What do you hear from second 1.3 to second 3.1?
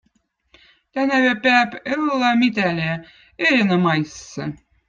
piäb õlla mitäle